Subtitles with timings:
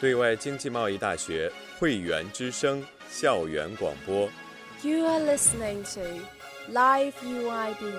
[0.00, 4.28] 对外经济贸易大学会员之声校园广播。
[4.82, 6.00] You are listening to
[6.72, 7.92] Live UIBU。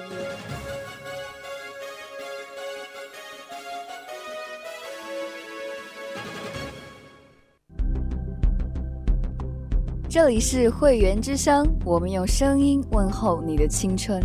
[10.09, 14.23] 这里是会员之声，我们用声音问候你的青春。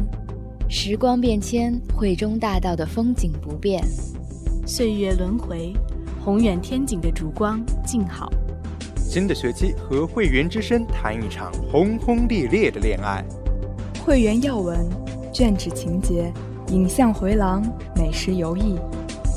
[0.70, 3.82] 时光变迁，汇中大道的风景不变；
[4.64, 5.74] 岁月轮回，
[6.24, 8.32] 宏远天景的烛光静好。
[8.96, 13.22] 新的学期和会员之声谈一场轰轰烈烈的恋爱。
[14.02, 14.88] 会员要闻、
[15.30, 16.32] 卷纸情节、
[16.68, 17.62] 影像回廊、
[17.94, 18.78] 美食游艺，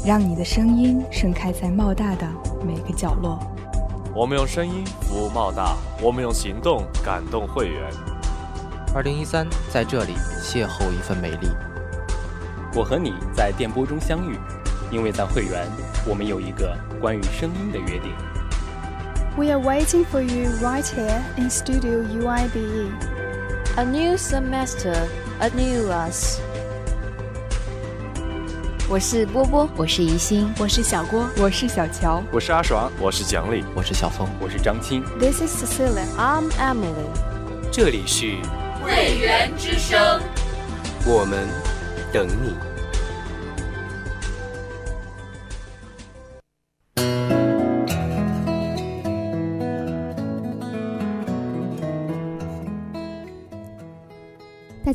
[0.05, 2.26] 让你的声音盛开在茂大的
[2.66, 3.38] 每个角落。
[4.16, 7.91] 我们用声音服务茂大，我们用行动感动会员。
[8.96, 11.49] 二零一三，在这里邂逅一份美丽。
[12.74, 14.38] 我和你在电波中相遇，
[14.90, 15.68] 因为在会员，
[16.08, 18.13] 我们有一个关于声音的约定。
[19.36, 22.91] We are waiting for you right here in Studio UIBE.
[23.76, 24.96] A new semester,
[25.41, 26.40] a new us.
[28.90, 35.04] 我是波波，我是宜心，我是小郭，我是小乔，我是阿爽，我是蒋丽，我是小峰，我是张青。
[35.20, 36.05] This is Cecilia.
[36.18, 37.12] I'm Emily.
[37.70, 38.38] 这里是
[38.82, 40.21] 会员之声，
[41.05, 41.49] 我们
[42.14, 42.55] 等你。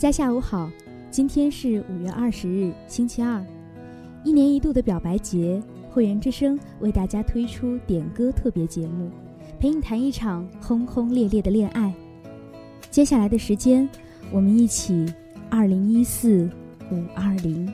[0.02, 0.68] 大家下午好，
[1.12, 3.40] 今天是五月二十日，星期二，
[4.24, 9.08] 一年一度的表白节，会员之声为大家推出点歌特别节目，
[9.60, 11.94] 陪你谈一场轰轰烈烈的恋爱。
[12.90, 13.88] 接下来的时间，
[14.32, 15.06] 我们一起
[15.48, 16.50] 二零一四
[16.90, 17.72] 五二零。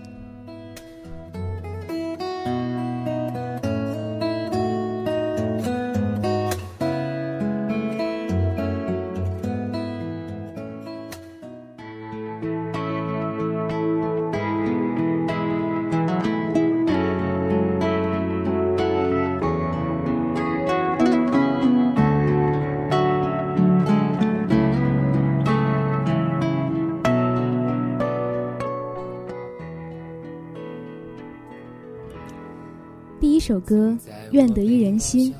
[33.48, 33.96] 首歌
[34.32, 35.32] 《愿得一人心》，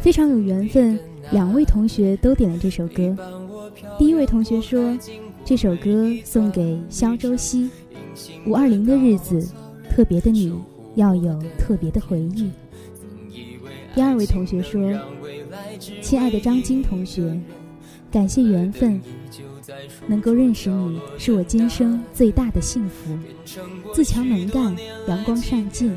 [0.00, 0.98] 非常有缘分，
[1.32, 3.14] 两位同学都点了这首歌。
[3.98, 4.98] 第一位同学说，
[5.44, 7.68] 这首歌送给萧周熙。
[8.46, 9.46] 五二零的日子，
[9.90, 10.50] 特别的你
[10.94, 12.50] 要有特别的回忆。
[13.94, 14.80] 第二位同学说，
[16.00, 17.38] 亲爱的张晶同学，
[18.10, 18.98] 感谢缘分，
[20.06, 23.14] 能够认识你是我今生最大的幸福。
[23.92, 24.74] 自强能干，
[25.06, 25.94] 阳光上进。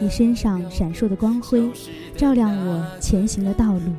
[0.00, 1.68] 你身上闪烁的光辉，
[2.16, 3.92] 照亮我前行的道路。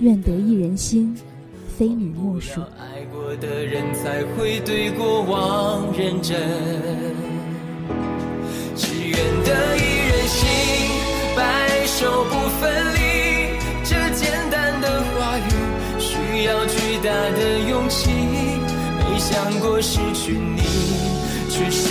[0.00, 1.16] 愿得一人心，
[1.76, 2.60] 非你莫属。
[2.78, 6.38] 爱过的人才会对过往认真，
[8.76, 10.48] 只愿得一人心，
[11.36, 12.98] 白首不分离。
[13.84, 15.42] 这简单的话语，
[15.98, 18.10] 需要巨大的勇气。
[19.00, 20.62] 没想过失去你，
[21.48, 21.90] 却是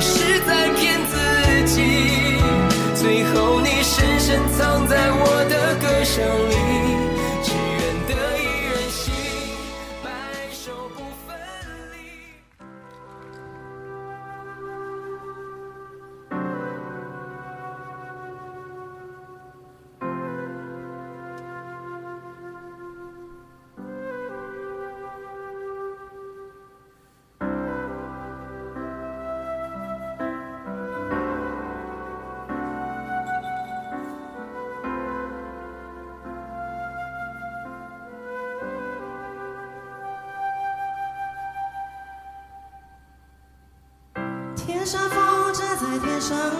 [0.00, 2.38] 是在骗自己。
[2.94, 7.09] 最后你深深藏在我的歌声里。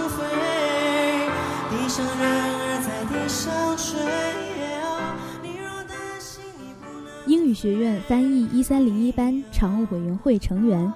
[0.09, 0.25] 飞，
[1.71, 3.71] 地上人儿在地上。
[7.27, 10.93] 英语学院翻译一三零一班常务委员会成员，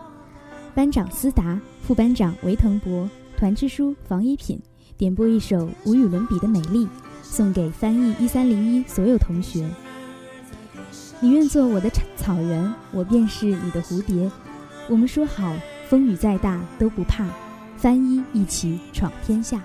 [0.75, 4.61] 班长思达，副班长韦腾博，团支书房一品，
[4.97, 6.89] 点播一首无与伦比的美丽，
[7.23, 9.69] 送给翻译一三零一所有同学。
[11.21, 14.29] 你愿做我的草原，我便是你的蝴蝶。
[14.89, 15.55] 我们说好。
[15.87, 17.27] 风雨再大都不怕，
[17.85, 19.61] 三一一起闯天下。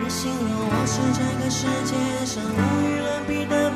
[0.00, 1.20] 你形容我是这
[1.50, 2.56] 世界上无
[2.88, 3.70] 与伦比的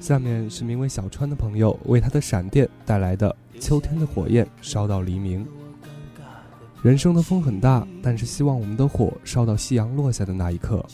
[0.00, 5.44] 下面是名为小川的朋友为他的闪电带来的《秋天的火焰烧到黎明》。
[6.82, 10.84] 人生的风很大，但是希望我们的火烧到夕阳落下的那一刻，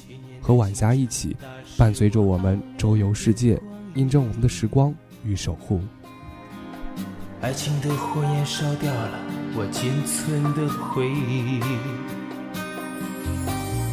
[0.41, 1.35] 和晚霞一起，
[1.79, 3.59] 伴随着我们周游世界，
[3.95, 4.95] 印证我们的时光
[5.25, 5.81] 与守护。
[7.41, 9.19] 爱情的火焰烧掉了
[9.57, 12.18] 我仅存的回忆。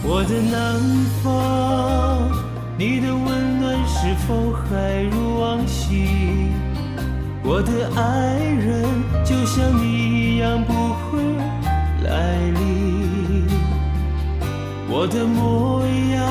[0.08, 0.80] 我的南
[1.24, 2.30] 方，
[2.78, 6.52] 你的温暖是否还如往昔？
[7.44, 8.86] 我的爱人，
[9.26, 11.22] 就像你一样不会
[12.04, 13.48] 来临。
[14.88, 15.82] 我的模
[16.14, 16.24] 样，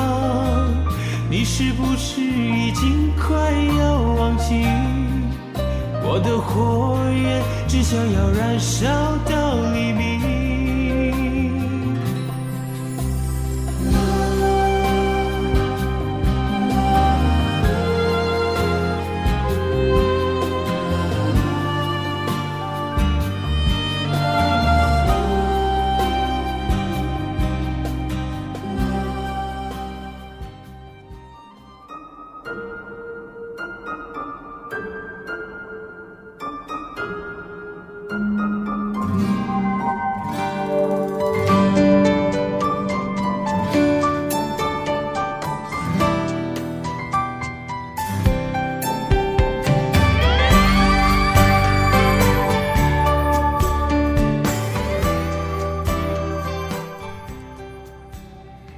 [1.29, 4.65] 你是不是已经快要忘记？
[6.01, 8.87] 我的火焰，只想要燃烧
[9.25, 10.24] 到黎明。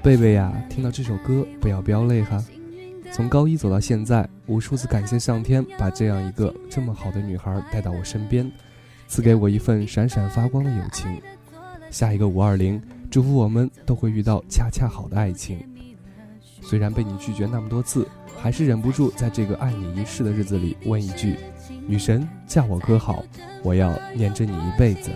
[0.08, 2.42] 贝贝呀，听到这首歌不要飙泪哈！
[3.12, 8.50] 从高一走到现在，无数次感谢上天把这样一个这么好的女孩带到我身边，
[9.10, 11.22] 赐给我一份闪闪发光的友情。
[11.92, 15.60] 下一个五二零，祝福我们都会遇到恰恰好的爱情。
[16.62, 21.36] 虽然被你拒绝那么多次，还是忍不住在这个爱你一世的日子里问一句：
[21.86, 23.26] 女神嫁我可好？
[23.62, 25.12] 我要念着你一辈子。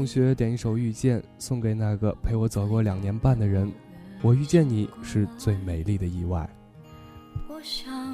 [0.00, 3.70] 同学点一首《遇见》，送给那个陪我走过两年半的人。
[4.22, 6.48] 我遇见你是最美丽的意外。
[7.50, 8.10] 我想，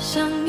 [0.00, 0.39] 想。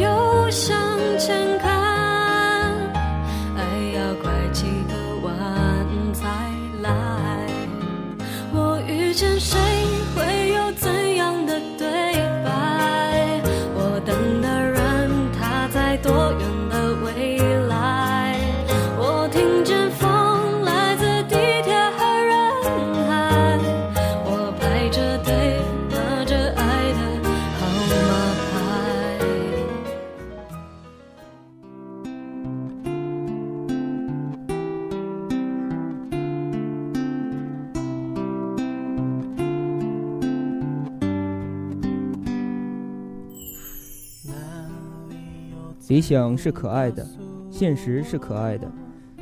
[45.91, 47.05] 理想是可爱的，
[47.49, 48.65] 现实是可爱的，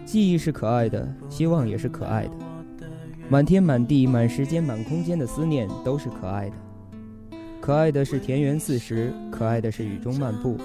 [0.05, 2.31] 记忆是可爱的，希望也是可爱的。
[3.27, 6.55] 满天满地满时间满空间的思念都是可爱的。
[7.59, 10.57] 可爱的是田园四时，可爱的是雨中漫步，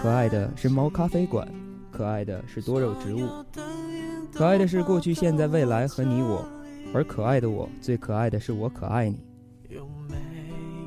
[0.00, 1.46] 可爱的是猫咖啡馆，
[1.90, 3.28] 可爱的是多肉植物，
[4.32, 6.42] 可爱的是过去、现在、未来和你我。
[6.94, 9.20] 而可爱的我，最可爱的是我可爱你。
[9.68, 10.16] 有没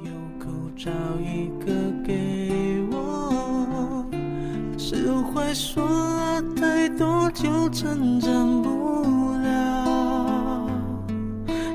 [0.04, 0.12] 有
[0.44, 0.90] 口罩
[1.22, 1.72] 一个
[2.04, 2.93] 给我，
[4.94, 10.70] 释怀说了太多就成长不了。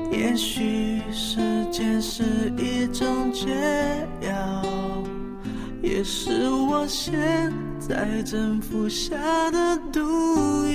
[0.09, 1.37] 也许时
[1.69, 2.23] 间是
[2.57, 3.47] 一种解
[4.21, 4.63] 药，
[5.81, 9.17] 也是我现在正服下
[9.51, 9.99] 的毒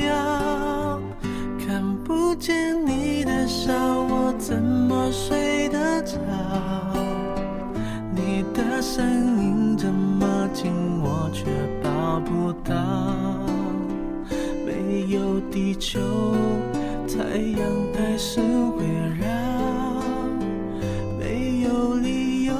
[0.06, 1.00] 药。
[1.66, 6.18] 看不见你的笑，我怎么睡得着？
[8.14, 9.02] 你的声
[9.42, 11.44] 音这么紧握却
[11.82, 12.74] 抱不到。
[14.64, 16.00] 没有地球，
[17.08, 17.60] 太阳
[17.92, 18.86] 还是会
[19.20, 19.26] 绕。
[21.18, 22.54] 没有理由，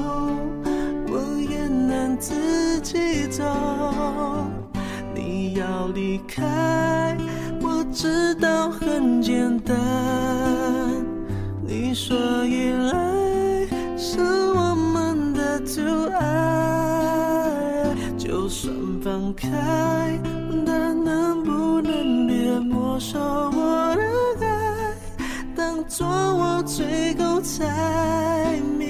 [1.06, 3.44] 我也能自己走。
[5.14, 7.16] 你要离开。
[7.62, 9.76] 我知道很简单，
[11.64, 12.16] 你说
[19.04, 19.50] 放开，
[20.64, 23.94] 但能不能别没收我
[24.40, 24.94] 的爱，
[25.54, 28.83] 当作我最后才明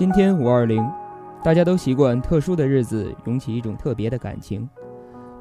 [0.00, 0.82] 今天五二零，
[1.44, 4.66] 大家都习惯特殊的日子涌起一种特别的感情，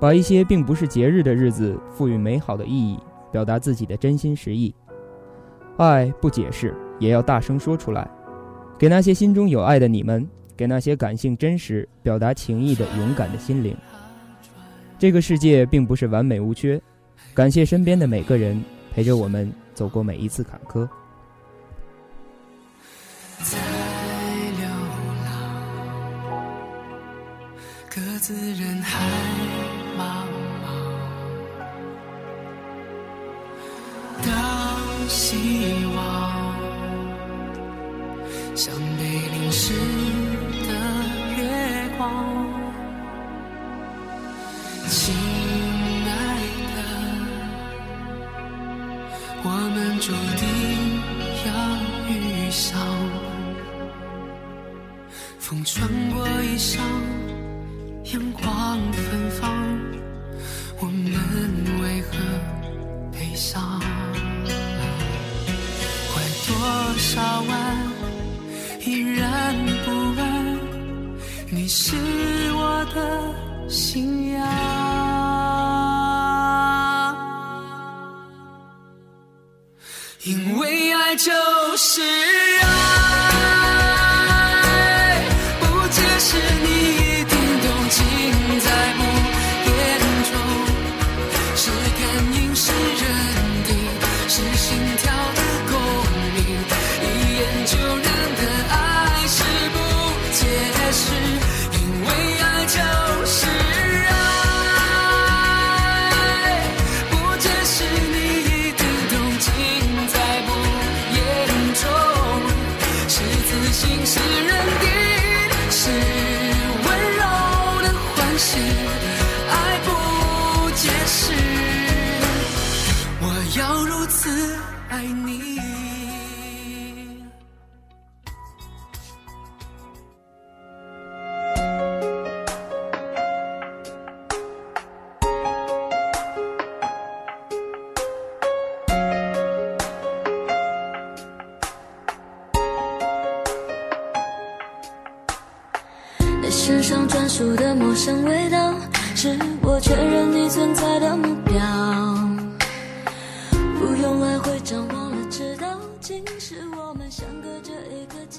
[0.02, 3.00] 把一些并不是节日的日子赋予美好的意义，
[3.32, 4.76] 表达自己的真心实意。
[5.78, 8.06] 爱不解释，也要大声说出来，
[8.78, 13.74] 给那些心中有爱的你们，给那些感性真实、表达情意的勇敢的心灵。
[14.98, 16.82] 这个世界并不是完美无缺，
[17.34, 18.62] 感谢身边的每个人
[18.94, 20.86] 陪着我们走过每一次坎坷。
[28.22, 29.00] 自人海
[29.98, 30.02] 茫
[30.62, 30.68] 茫，
[34.24, 34.30] 当
[35.08, 35.98] 希望
[38.56, 39.74] 像被淋湿
[40.68, 40.72] 的
[41.38, 41.40] 月
[41.98, 42.04] 光，
[44.90, 45.16] 亲
[46.06, 46.12] 爱
[46.76, 46.78] 的，
[49.44, 50.44] 我们注定
[51.48, 51.50] 要
[52.12, 52.14] 遇
[52.52, 52.78] 上，
[55.40, 56.80] 风穿过衣裳。
[58.12, 59.78] 阳光芬芳，
[60.80, 61.14] 我们
[61.80, 62.18] 为何
[63.12, 63.80] 悲伤？
[66.12, 66.50] 拐多
[66.98, 67.52] 少弯，
[68.84, 69.54] 依然
[69.86, 70.58] 不安。
[71.52, 71.96] 你是
[72.54, 73.00] 我的
[73.70, 74.40] 信仰，
[80.24, 81.32] 因为爱就
[81.78, 82.02] 是
[82.64, 82.69] 爱。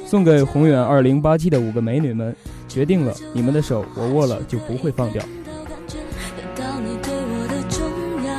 [0.06, 2.34] 送给宏远二零八七的五个美女们，
[2.68, 5.22] 决定了，你们的手我握了就不会放掉。
[5.22, 7.78] 得到你对我的重
[8.26, 8.30] 要，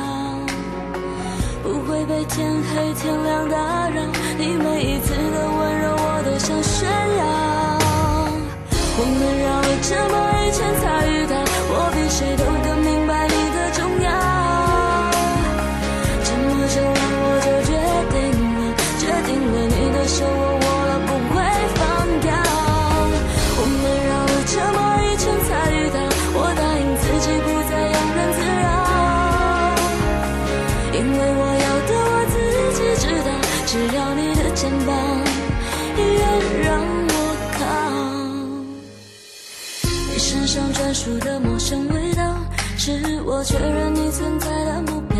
[1.62, 4.02] 不会被天黑天亮打扰。
[4.38, 7.22] 你每一次的温柔，我都想炫耀。
[8.94, 10.60] 我们绕了这么一圈
[43.44, 45.18] 确认你存在的目标。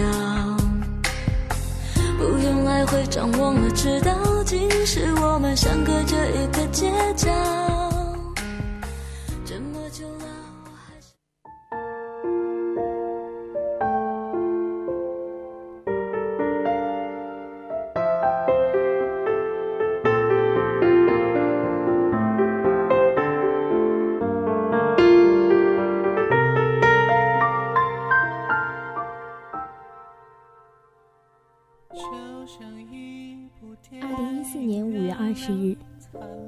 [2.18, 4.12] 不用来回张望了直到
[4.44, 7.71] 今时，我们相隔着一个街角。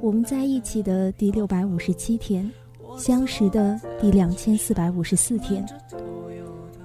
[0.05, 2.53] 我们在一起的第六百五十七天，
[2.95, 5.65] 相识的第两千四百五十四天。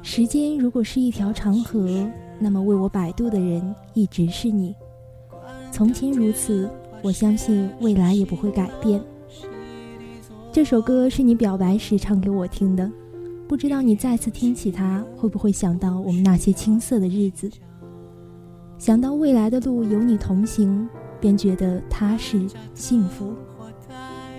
[0.01, 4.73] 时间如果是一条长河，那么为我摆渡的人一直是你。
[5.69, 6.69] 从前如此，
[7.03, 9.03] 我相信未来也不会改变。
[10.49, 12.89] 这首歌是你表白时唱给我听的，
[13.49, 17.51] 不知道你再次听起它，会不会想到我们那些青涩的日子？
[18.77, 20.87] 想到未来的路有你同行，
[21.19, 23.33] 便觉得踏实幸福。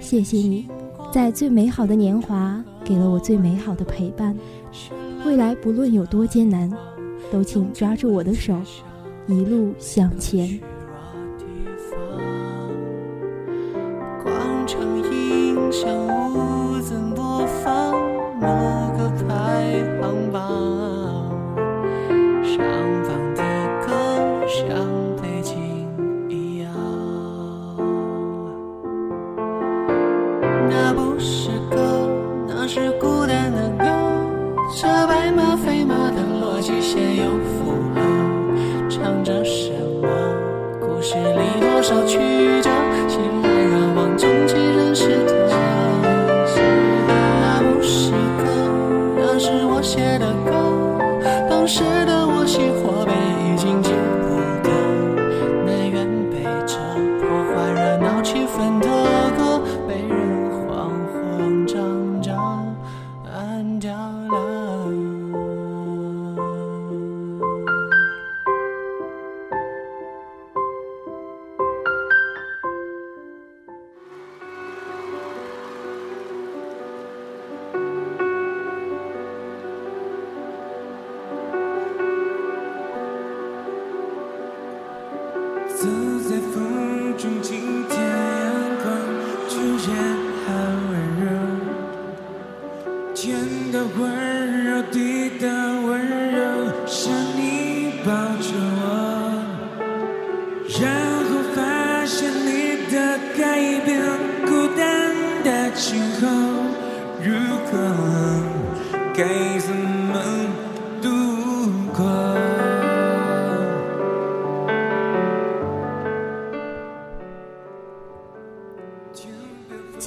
[0.01, 0.69] 谢谢你，
[1.13, 4.37] 在最美好的年华给了我最美好的陪伴。
[5.25, 6.71] 未来不论有多艰难，
[7.31, 8.55] 都请抓住我的手，
[9.27, 10.59] 一路向前。
[14.23, 14.81] 广场
[15.13, 15.89] 音响
[16.33, 17.93] 无增播放
[35.65, 38.01] 飞马的逻辑先有符号，
[38.89, 39.71] 唱着什
[40.01, 40.09] 么？
[40.81, 42.19] 故事里多少曲
[42.63, 42.71] 折？
[43.09, 45.49] 醒来让望终结认识的。
[47.09, 48.45] 那不是歌，
[49.17, 50.51] 那是我写的歌。
[51.49, 52.20] 当时的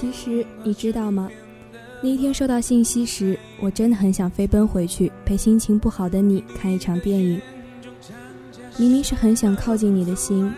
[0.04, 1.30] 其实你知道吗？
[2.02, 7.39] 那天收到信息时，我真的很想飞奔回去陪心情不好的你看一场电影。
[8.76, 10.52] 明明是很想靠近你的心，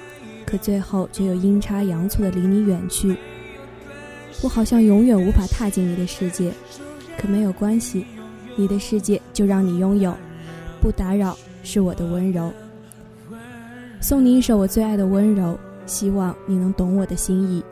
[0.47, 3.15] 可最后却又阴差阳错的离你远去。
[4.41, 6.51] 我好像永远无法踏进你的世界，
[7.15, 8.03] 可没有关系，
[8.55, 10.12] 你的世界就让你拥有，
[10.81, 12.51] 不打扰是我的温柔。
[14.01, 15.55] 送你一首我最爱的温柔，
[15.86, 17.63] 希望你能懂我的心意。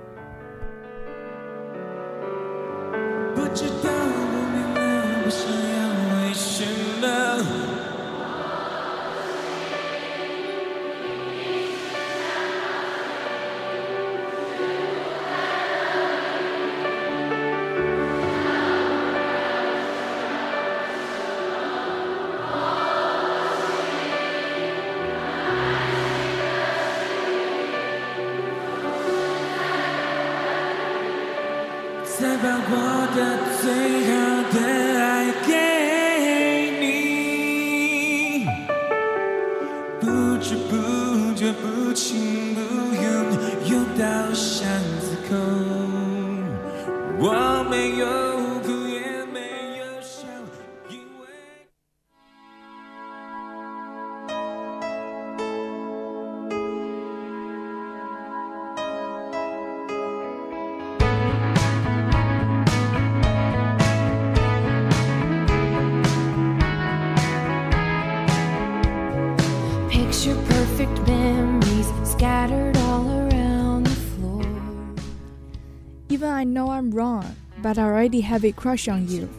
[77.64, 79.30] But I already have a crush on you.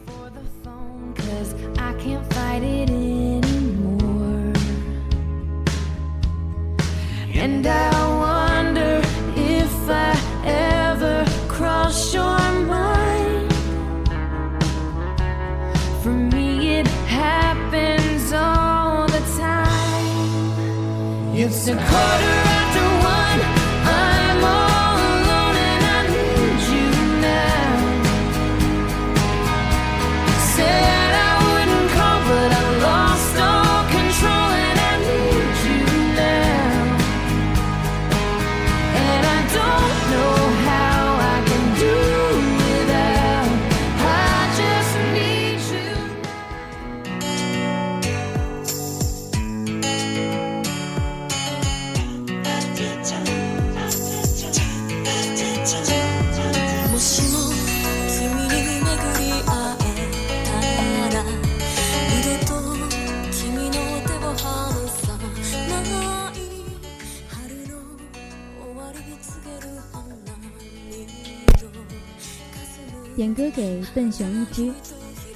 [73.25, 74.71] 点歌给笨熊一只，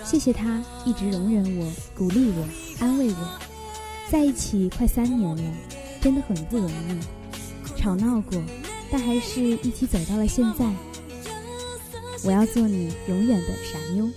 [0.05, 2.47] 谢谢他一直容忍我、鼓励我、
[2.79, 3.39] 安慰我。
[4.11, 5.43] 在一起快三年了，
[5.99, 6.99] 真的很不容易，
[7.75, 8.39] 吵闹过，
[8.91, 10.65] 但还是一起走到了现在。
[12.23, 14.07] 我要做你永远的傻妞。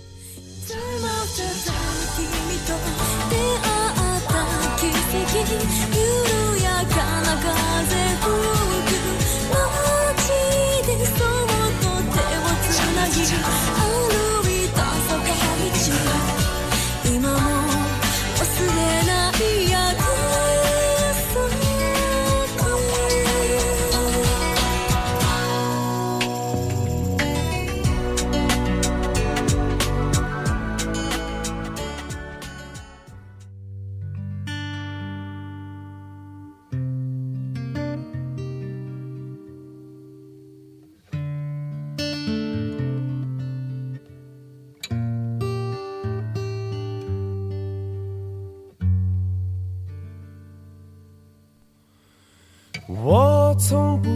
[53.01, 54.09] 我从不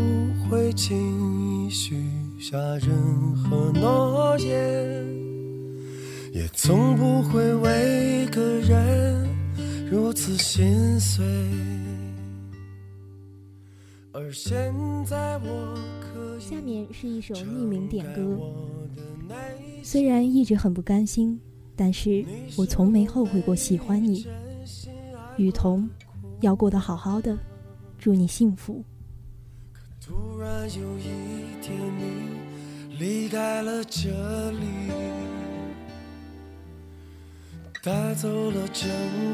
[0.50, 1.96] 会轻易许
[2.40, 5.06] 下任何诺言，
[6.32, 9.28] 也从不会为一个人
[9.90, 11.26] 如此心碎。
[14.14, 14.74] 而现
[15.06, 18.40] 在我可以下面是一首匿名点歌。
[19.84, 21.40] 虽然一直很不甘心，
[21.76, 22.24] 但是
[22.56, 24.26] 我从没后悔过喜欢你。
[25.38, 25.90] 雨桐，
[26.42, 27.38] 要过得好好的，
[27.98, 28.84] 祝你幸福。
[30.00, 32.38] 突然有一天你
[32.98, 34.66] 离开了这里，
[37.84, 38.88] 带走了整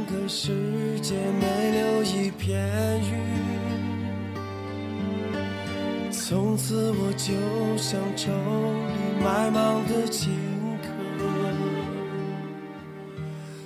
[0.07, 3.13] 个世界，没留一片云。
[6.11, 7.33] 从此我就
[7.77, 10.31] 像愁里埋芒的荆
[10.81, 10.87] 轲，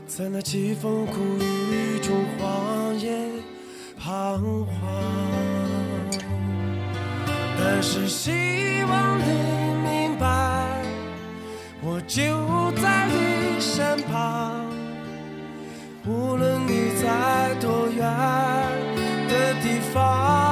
[0.07, 3.31] 在那凄风苦雨中谎言
[4.07, 4.71] 彷徨。
[7.59, 8.31] 但是希
[8.87, 9.23] 望你
[9.83, 10.25] 明白，
[11.81, 14.65] 我就在你身旁，
[16.05, 18.01] 无论你在多远
[19.27, 20.46] 的地方。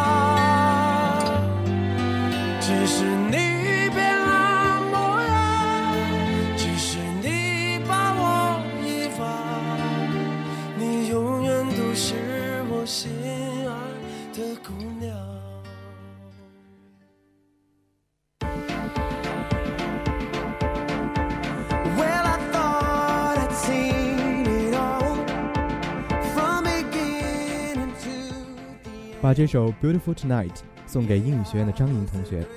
[29.36, 30.50] 这首《Beautiful Tonight》
[30.88, 32.48] 送给英语学院的张莹同学。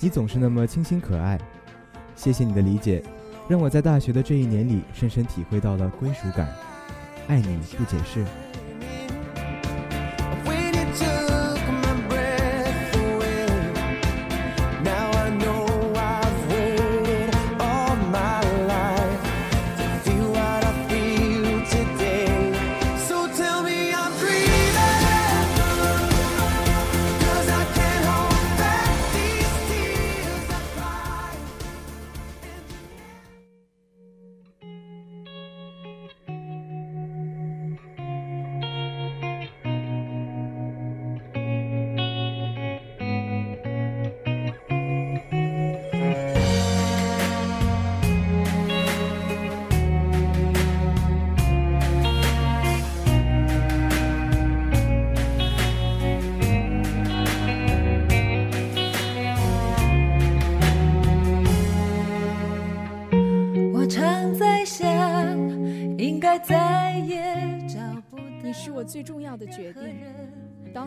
[0.00, 1.38] 你总是那么清新可爱，
[2.16, 3.04] 谢谢你的理解，
[3.48, 6.52] 让我在大学的这一年里深深体会到了归属感。
[7.28, 8.24] 爱你不解释。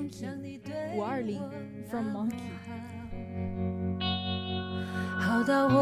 [0.09, 0.59] Donkey
[0.95, 1.39] 五二零
[1.89, 2.49] from Monkey。
[5.19, 5.78] 好到我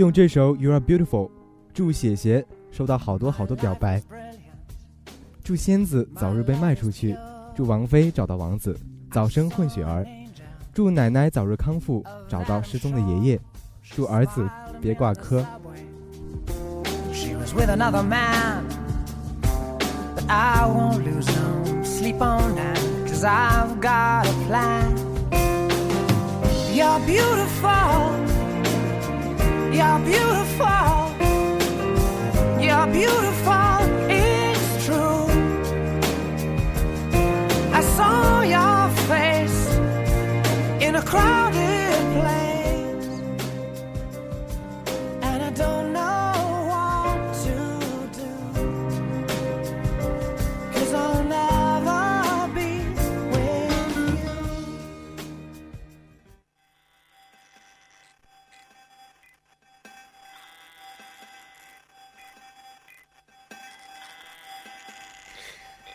[0.00, 1.26] 用这首《You Are Beautiful》，
[1.74, 4.02] 祝写写收到好多好多表白，
[5.44, 7.14] 祝仙子早日被卖出去，
[7.54, 8.74] 祝王妃找到王子，
[9.12, 10.06] 早生混血儿，
[10.72, 13.40] 祝奶奶早日康复，找到失踪的爷爷，
[13.82, 14.48] 祝儿子
[14.80, 15.44] 别挂科。
[26.72, 28.29] You're beautiful.
[29.72, 31.14] You're beautiful.
[32.60, 33.78] You're beautiful.
[34.08, 35.26] It's true.
[37.72, 39.60] I saw your face
[40.82, 41.39] in a crowded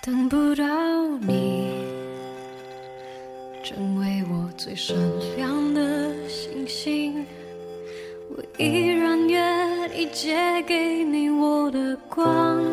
[0.06, 1.84] 等不到你，
[3.63, 4.96] 成为我最闪
[5.36, 7.26] 亮的星星。
[8.30, 12.63] 我依然愿意借给你我的光，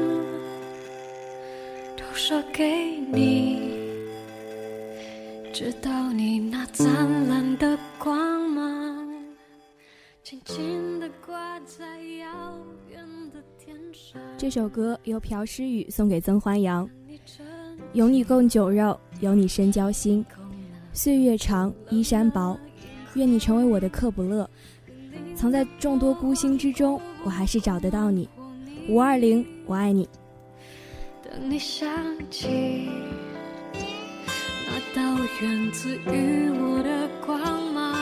[1.97, 3.79] 都射给你，
[5.55, 6.87] 直到你那灿
[7.31, 9.09] 烂的光芒，
[10.23, 12.59] 轻轻地挂在遥
[12.91, 14.21] 远的天上。
[14.37, 16.87] 这首歌由朴诗雨送给曾欢阳。
[17.95, 20.25] 有你共酒肉，有你深交心。
[20.95, 22.59] 岁月长，衣衫薄，
[23.15, 24.49] 愿你成为我的克卜勒。
[25.35, 28.27] 藏在众多孤星之中，我还是找得到你。
[28.89, 30.09] 五二零，我爱你。
[31.23, 31.89] 当你想
[32.31, 32.89] 起
[34.67, 37.39] 那道源自于我的光
[37.73, 37.95] 芒，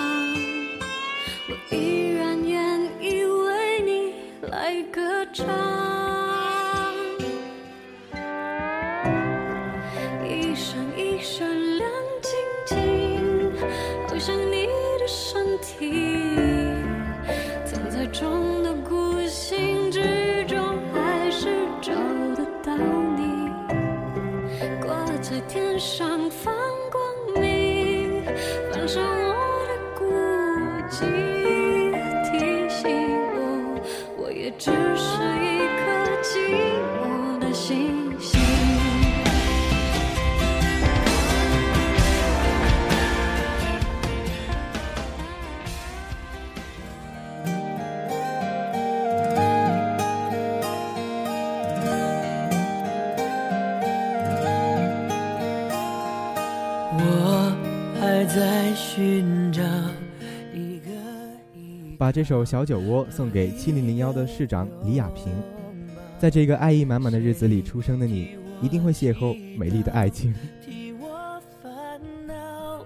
[1.49, 5.90] 我依然愿意为你来歌唱。
[25.31, 26.53] 在天上放
[26.91, 27.00] 光
[62.11, 65.33] 把这首《小酒窝》送给七零零幺的市长李亚平。
[66.19, 68.31] 在这个爱意满满的日子里出生的你，
[68.61, 70.35] 一定会邂逅美丽的爱情。
[70.61, 71.73] 替我烦
[72.27, 72.85] 恼，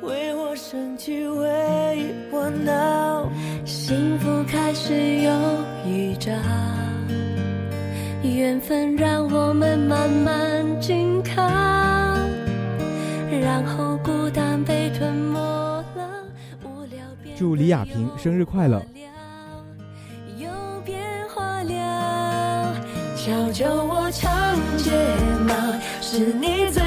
[0.00, 3.30] 为我生气，为我闹，
[3.66, 5.30] 幸福开始有
[5.86, 6.32] 预兆，
[8.22, 11.42] 缘分让我们慢慢紧靠，
[13.30, 13.83] 然后
[17.36, 18.80] 祝李亚平生日快乐！
[20.38, 20.48] 又
[20.84, 21.02] 变
[21.34, 22.76] 化了，
[23.16, 24.92] 教教我长睫
[25.44, 25.52] 毛，
[26.00, 26.83] 是你最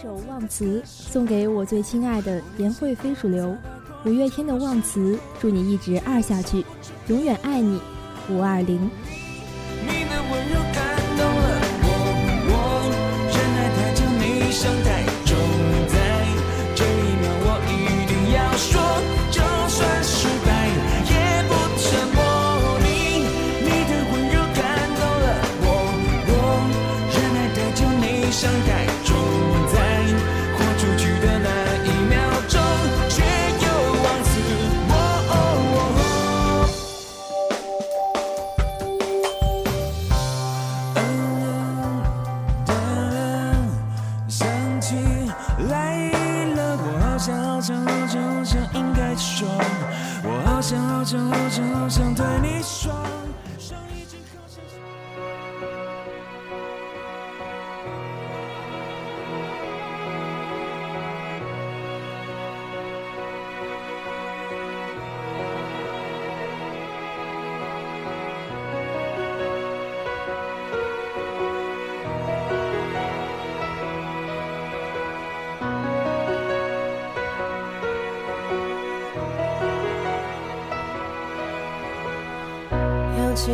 [0.00, 3.56] 首《忘词》送给我最亲爱的颜慧非主流，
[4.04, 6.64] 五月天的《忘词》，祝你一直二下去，
[7.08, 7.80] 永远爱你，
[8.30, 8.88] 五二零。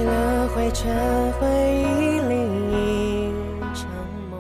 [0.03, 2.35] 了灰尘，回忆里
[2.73, 3.31] 已
[3.75, 3.87] 沉
[4.31, 4.39] 默。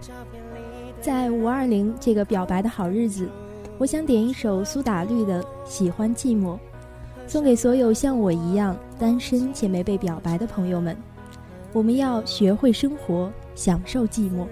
[0.00, 3.28] 照片里的在五二零这个表白的好日子，
[3.76, 6.54] 我想点一首苏打绿的《喜欢寂寞》，
[7.26, 10.96] 送给所有像我一样单身且没被表白的朋友们。
[11.72, 14.46] 我们要学会生活，享受寂寞。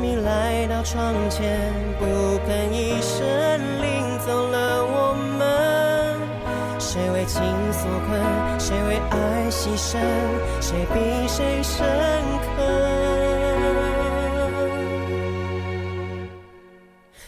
[0.00, 2.06] 你来到窗前，不
[2.48, 3.26] 吭一声，
[3.82, 5.40] 领走了我们。
[6.78, 7.42] 谁为情
[7.72, 8.20] 所困，
[8.58, 9.16] 谁为爱
[9.50, 9.98] 牺牲，
[10.60, 11.84] 谁比谁深
[12.42, 12.46] 刻？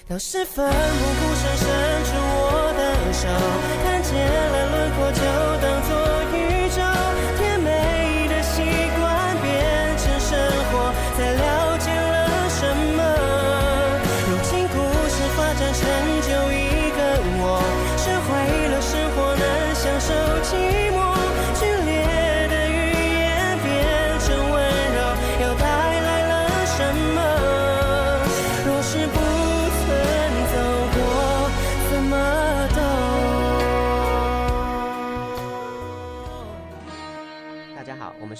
[0.08, 1.66] 当时奋不顾身伸
[2.04, 3.28] 出我的手，
[3.84, 4.10] 看见
[4.52, 5.20] 了轮廓就
[5.60, 5.90] 当作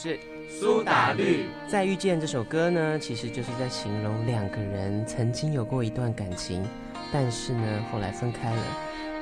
[0.03, 1.45] 是苏打绿。
[1.69, 6.65] 再遇见这首歌呢，其实就是在形容两个人曾经有过一段感情，
[7.13, 8.63] 但是呢，后来分开了。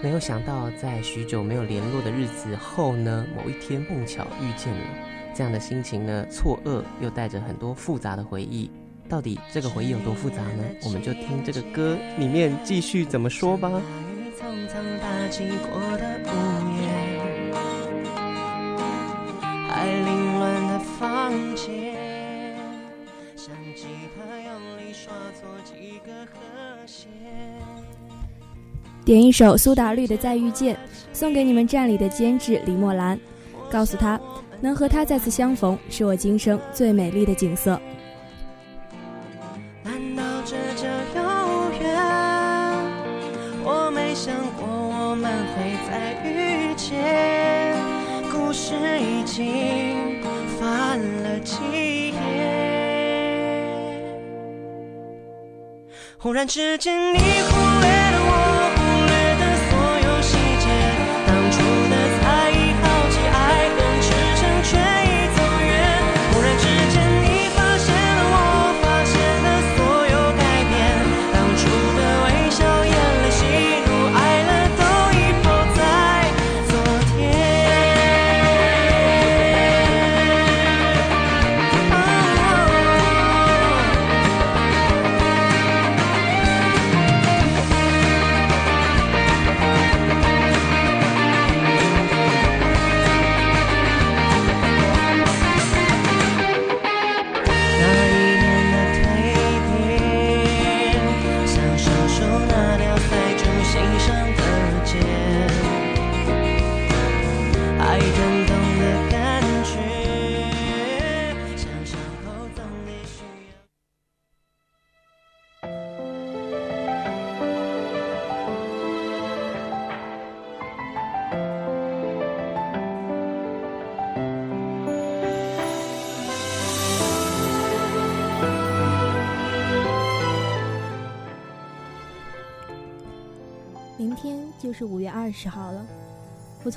[0.01, 4.81] 没有想到，在许久没有联络的日子后呢，某一天碰巧遇见了，
[5.35, 8.71] 这样的心情呢，错愕又带着很多复杂的回忆。
[9.09, 10.63] 到底这个回忆有多复杂呢？
[10.85, 13.83] 我们就听这个歌里面继续怎么说吧。
[21.29, 21.95] 房间，
[23.37, 23.85] 像吉
[24.17, 27.07] 他用力刷错几个和弦。
[29.05, 30.75] 点一首苏打绿的《再遇见》，
[31.13, 33.21] 送给你们站里的监制李墨兰，
[33.71, 34.19] 告诉他，
[34.63, 37.79] 能和他再次相逢，是我今生最美丽的景色。
[39.85, 40.89] 难道这叫
[41.21, 41.95] 有缘？
[43.65, 47.77] 我没想过我们会再遇见。
[48.33, 50.08] 故事已经
[50.89, 51.55] 换了几
[52.09, 52.15] 页。
[56.17, 57.98] 忽然之间，你忽略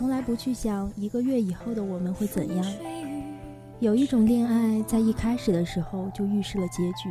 [0.01, 2.65] 从来不去想一个月以后的我们会怎样。
[3.79, 7.07] 有一种恋爱在一开始的时候就预示了结局，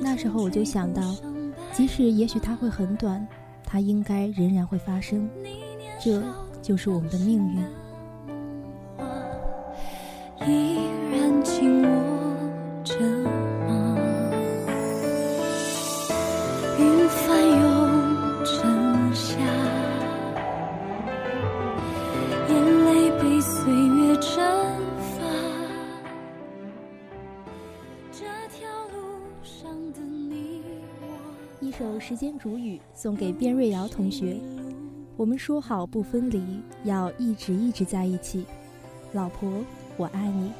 [0.00, 1.02] 那时候我就想到，
[1.74, 3.28] 即使也许它会很短，
[3.62, 5.28] 它应该仍然会发生，
[6.02, 6.22] 这
[6.62, 7.62] 就是我们的命运。
[10.48, 10.78] 依
[11.12, 11.44] 然
[32.00, 34.36] 《时间煮雨》送给卞瑞瑶同学。
[35.16, 36.42] 我们说好不分离，
[36.84, 38.44] 要一直一直在一起。
[39.12, 39.50] 老婆，
[39.96, 40.52] 我爱你。